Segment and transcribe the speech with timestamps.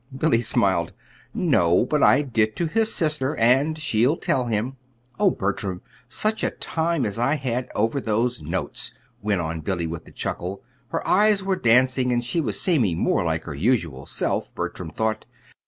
[0.17, 0.93] Billy smiled.
[1.31, 4.77] "No; but I did to his sister, and she'll tell him.
[5.19, 10.07] Oh, Bertram, such a time as I had over those notes," went on Billy, with
[10.07, 10.63] a chuckle.
[10.87, 15.27] Her eyes were dancing, and she was seeming more like her usual self, Bertram thought.